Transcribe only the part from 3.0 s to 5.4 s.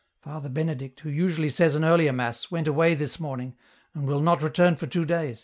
morning and will not return for two days.